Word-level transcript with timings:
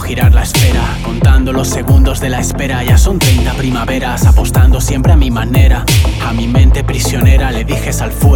girar 0.00 0.34
la 0.34 0.42
esfera, 0.42 0.98
contando 1.02 1.52
los 1.52 1.68
segundos 1.68 2.20
de 2.20 2.28
la 2.28 2.40
espera. 2.40 2.84
Ya 2.84 2.98
son 2.98 3.18
30 3.18 3.54
primaveras, 3.54 4.26
apostando 4.26 4.80
siempre 4.80 5.12
a 5.12 5.16
mi 5.16 5.30
manera. 5.30 5.84
A 6.24 6.32
mi 6.32 6.46
mente 6.46 6.84
prisionera 6.84 7.50
le 7.50 7.64
dije 7.64 7.92
sal 7.92 8.12
fuera. 8.12 8.35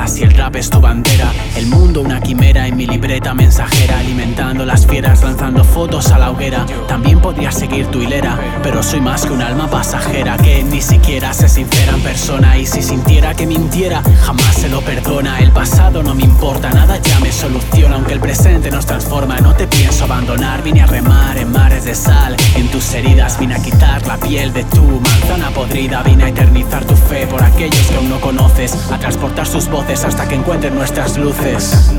Y 0.00 0.22
el 0.22 0.32
rap 0.32 0.56
es 0.56 0.70
tu 0.70 0.80
bandera. 0.80 1.30
El 1.56 1.66
mundo 1.66 2.00
una 2.00 2.22
quimera 2.22 2.66
en 2.66 2.74
mi 2.74 2.86
libreta 2.86 3.34
mensajera, 3.34 3.98
alimentando 3.98 4.64
las 4.64 4.86
fieras, 4.86 5.22
lanzando 5.22 5.62
fotos 5.62 6.10
a 6.10 6.18
la 6.18 6.30
hoguera. 6.30 6.64
También 6.88 7.20
podría 7.20 7.52
seguir 7.52 7.86
tu 7.88 8.00
hilera, 8.00 8.38
pero 8.62 8.82
soy 8.82 9.02
más 9.02 9.26
que 9.26 9.32
un 9.32 9.42
alma 9.42 9.68
pasajera 9.68 10.38
que 10.38 10.64
ni 10.64 10.80
siquiera 10.80 11.34
se 11.34 11.50
sincera 11.50 11.92
en 11.92 12.00
persona. 12.00 12.56
Y 12.56 12.64
si 12.64 12.80
sintiera 12.80 13.34
que 13.34 13.46
mintiera, 13.46 14.02
jamás 14.22 14.56
se 14.56 14.70
lo 14.70 14.80
perdona. 14.80 15.38
El 15.38 15.52
pasado 15.52 16.02
no 16.02 16.14
me 16.14 16.24
importa, 16.24 16.70
nada 16.70 16.96
ya 16.96 17.20
me 17.20 17.30
soluciona, 17.30 17.96
aunque 17.96 18.14
el 18.14 18.20
presente 18.20 18.70
nos 18.70 18.86
transforma. 18.86 19.38
No 19.40 19.54
te 19.54 19.66
pienso 19.66 20.04
abandonar, 20.04 20.62
vine 20.62 20.80
a 20.80 20.86
remar 20.86 21.36
en 21.36 21.52
mares 21.52 21.84
de 21.84 21.94
sal. 21.94 22.36
En 22.56 22.68
tus 22.80 22.94
heridas 22.94 23.38
vine 23.38 23.56
a 23.56 23.58
quitar 23.58 24.06
la 24.06 24.16
piel 24.16 24.54
de 24.54 24.64
tu 24.64 24.82
manzana 24.82 25.50
podrida, 25.50 26.02
vine 26.02 26.24
a 26.24 26.28
eternizar 26.28 26.82
tu 26.86 26.96
fe 26.96 27.26
por 27.26 27.42
aquellos 27.42 27.86
que 27.88 27.96
aún 27.96 28.08
no 28.08 28.18
conoces. 28.22 28.90
A 28.90 28.98
transportar 28.98 29.46
sus 29.46 29.68
voces 29.68 30.02
hasta 30.02 30.26
que 30.26 30.36
encuentren 30.36 30.74
nuestras 30.74 31.18
luces. 31.18 31.92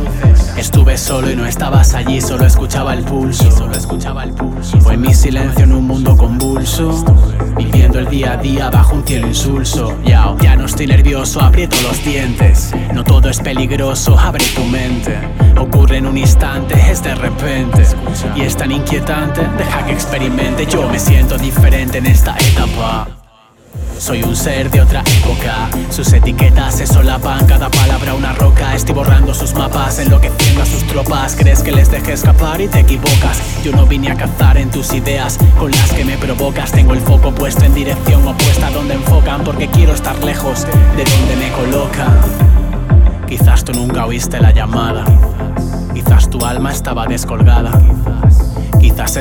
Estuve 0.58 0.98
solo 0.98 1.30
y 1.30 1.36
no 1.36 1.46
estabas 1.46 1.94
allí, 1.94 2.20
solo 2.20 2.48
escuchaba 2.48 2.96
el 2.96 3.04
pulso. 3.04 3.52
Solo 3.52 3.74
escuchaba 3.74 4.24
el 4.24 4.34
pulso. 4.34 4.82
Fue 4.82 4.98
mi 4.98 5.14
silencio 5.14 5.66
en 5.66 5.74
un 5.74 5.86
mundo 5.86 6.18
convulso. 6.18 7.06
Viviendo 7.56 8.00
el 8.00 8.08
día 8.08 8.34
a 8.34 8.38
día 8.38 8.72
bajo 8.72 8.96
un 8.96 9.06
cielo 9.06 9.28
insulso. 9.28 9.96
Ya, 10.04 10.36
ya 10.42 10.56
no 10.56 10.66
estoy 10.66 10.88
nervioso, 10.88 11.42
aprieto 11.42 11.76
los 11.84 12.04
dientes. 12.04 12.72
No 12.94 13.04
todo 13.04 13.30
es 13.30 13.40
peligroso, 13.40 14.18
abre 14.18 14.44
tu 14.56 14.64
mente. 14.64 15.16
Ocurre 15.60 15.98
en 15.98 16.08
un 16.08 16.18
instante, 16.18 16.74
es 16.90 17.04
de 17.04 17.14
repente. 17.14 17.84
Y 18.36 18.42
es 18.42 18.58
tan 18.58 18.72
inquietante, 18.72 19.42
deja 19.58 19.86
que 19.86 19.94
experimente. 19.94 20.66
Yo 20.72 20.88
me 20.88 20.98
siento 20.98 21.38
diferente 21.38 21.98
en 21.98 22.06
esta 22.06 22.34
etapa. 22.38 23.06
Soy 24.00 24.24
un 24.24 24.38
ser 24.38 24.72
de 24.72 24.80
otra 24.80 25.02
época. 25.02 25.70
Sus 25.90 26.14
etiquetas 26.14 26.76
se 26.76 26.88
solapan, 26.88 27.46
cada 27.46 27.70
palabra 27.70 28.14
una 28.14 28.32
roca. 28.32 28.74
Estoy 28.74 28.96
borrando 28.96 29.34
sus 29.34 29.54
mapas, 29.54 30.00
enloqueciendo 30.00 30.62
a 30.62 30.66
sus 30.66 30.88
tropas. 30.88 31.36
Crees 31.36 31.62
que 31.62 31.74
les 31.74 31.92
deje 31.92 32.14
escapar 32.14 32.62
y 32.62 32.70
te 32.70 32.80
equivocas. 32.80 33.42
Yo 33.66 33.74
no 33.74 33.86
vine 33.86 34.12
a 34.12 34.16
cazar 34.16 34.58
en 34.58 34.72
tus 34.72 34.94
ideas 34.94 35.38
con 35.60 35.72
las 35.72 35.92
que 35.92 36.06
me 36.06 36.18
provocas. 36.18 36.72
Tengo 36.72 36.94
el 36.94 37.02
foco 37.02 37.36
puesto 37.36 37.66
en 37.66 37.74
dirección 37.74 38.26
opuesta 38.26 38.70
donde 38.70 38.94
enfocan, 38.94 39.44
porque 39.44 39.68
quiero 39.68 39.94
estar 39.94 40.24
lejos 40.24 40.66
de 40.96 41.04
donde 41.04 41.36
me 41.36 41.52
colocan. 41.52 42.18
Quizás 43.28 43.66
tú 43.66 43.74
nunca 43.74 44.06
oíste 44.06 44.40
la 44.40 44.52
llamada. 44.52 45.04
Quizás 45.94 46.30
tu 46.30 46.46
alma 46.46 46.72
estaba 46.72 47.08
descolgada. 47.08 47.78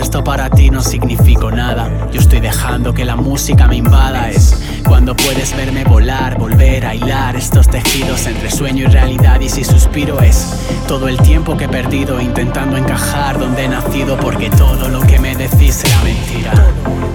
Esto 0.01 0.23
para 0.23 0.49
ti 0.51 0.71
no 0.71 0.83
significó 0.83 1.51
nada. 1.51 1.91
Yo 2.13 2.21
estoy 2.21 2.41
dejando 2.41 2.95
que 2.95 3.05
la 3.05 3.17
música 3.17 3.67
me 3.67 3.77
invada. 3.77 4.31
Es 4.31 4.55
cuando 4.87 5.17
puedes 5.17 5.57
verme 5.57 5.85
volar, 5.85 6.39
volver 6.39 6.87
a 6.87 6.95
hilar 6.95 7.35
estos 7.35 7.69
tejidos 7.69 8.27
entre 8.27 8.51
sueño 8.51 8.85
y 8.85 8.87
realidad. 8.87 9.41
Y 9.41 9.49
si 9.49 9.65
suspiro 9.65 10.21
es 10.21 10.55
todo 10.87 11.09
el 11.09 11.17
tiempo 11.19 11.57
que 11.57 11.65
he 11.65 11.69
perdido 11.69 12.21
intentando 12.21 12.77
encajar 12.77 13.39
donde 13.39 13.65
he 13.65 13.69
nacido. 13.69 14.17
Porque 14.17 14.49
todo 14.51 14.89
lo 14.89 15.01
que 15.01 15.19
me 15.19 15.35
decís 15.35 15.83
era 15.85 16.03
mentira. 16.03 16.53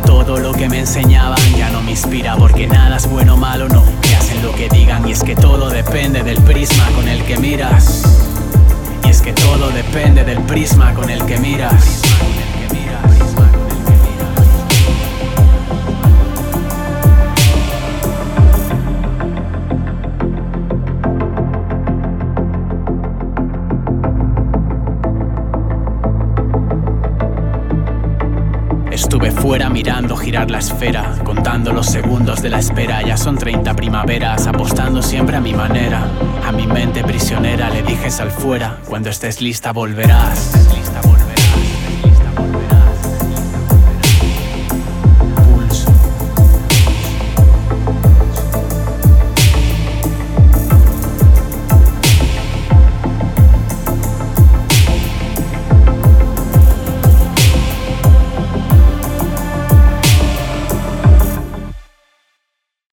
Todo 0.05 0.37
lo 0.37 0.51
que 0.51 0.67
me 0.67 0.79
enseñaban 0.79 1.39
ya 1.57 1.69
no 1.69 1.81
me 1.81 1.91
inspira. 1.91 2.35
Porque 2.35 2.67
nada 2.67 2.97
es 2.97 3.07
bueno 3.09 3.35
o 3.35 3.37
malo, 3.37 3.69
no. 3.69 3.83
Que 4.01 4.15
hacen 4.15 4.41
lo 4.41 4.53
que 4.53 4.69
digan. 4.69 5.07
Y 5.07 5.11
es 5.11 5.23
que 5.23 5.35
todo 5.35 5.69
depende 5.69 6.23
del 6.23 6.41
prisma 6.41 6.85
con 6.95 7.07
el 7.07 7.23
que 7.23 7.37
miras. 7.37 8.03
Y 9.03 9.09
es 9.09 9.21
que 9.21 9.33
todo 9.33 9.69
depende 9.69 10.23
del 10.23 10.39
prisma 10.39 10.93
con 10.93 11.09
el 11.09 11.23
que 11.25 11.37
miras. 11.37 12.01
Estuve 29.15 29.31
fuera 29.31 29.69
mirando 29.69 30.17
girar 30.17 30.51
la 30.51 30.59
esfera, 30.59 31.15
contando 31.23 31.71
los 31.71 31.85
segundos 31.85 32.41
de 32.41 32.49
la 32.49 32.59
espera. 32.59 33.01
Ya 33.01 33.15
son 33.15 33.37
30 33.37 33.73
primaveras, 33.73 34.45
apostando 34.45 35.01
siempre 35.01 35.37
a 35.37 35.39
mi 35.39 35.53
manera. 35.53 36.05
A 36.45 36.51
mi 36.51 36.67
mente 36.67 37.03
prisionera 37.03 37.69
le 37.69 37.81
dije 37.81 38.09
sal 38.09 38.29
fuera, 38.29 38.77
cuando 38.87 39.09
estés 39.09 39.39
lista 39.41 39.71
volverás. 39.71 40.84